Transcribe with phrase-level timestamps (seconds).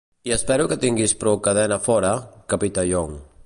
[0.29, 2.15] I espero que tinguis prou cadena fora,
[2.55, 3.17] Capità Young.